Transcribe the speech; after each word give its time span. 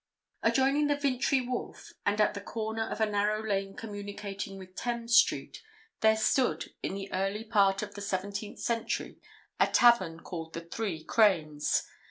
Adjoining 0.41 0.87
the 0.87 0.95
Vintry 0.95 1.41
Wharf, 1.41 1.93
and 2.07 2.19
at 2.19 2.33
the 2.33 2.41
corner 2.41 2.89
of 2.89 2.99
a 2.99 3.05
narrow 3.05 3.45
lane 3.47 3.75
communicating 3.75 4.57
with 4.57 4.75
Thames 4.75 5.15
Street, 5.15 5.61
there 5.99 6.17
stood, 6.17 6.73
in 6.81 6.95
the 6.95 7.13
early 7.13 7.43
part 7.43 7.83
of 7.83 7.93
the 7.93 8.01
Seventeenth 8.01 8.57
Century, 8.57 9.19
a 9.59 9.67
tavern 9.67 10.19
called 10.21 10.53
the 10.53 10.61
Three 10.61 11.03
Cranes. 11.03 11.83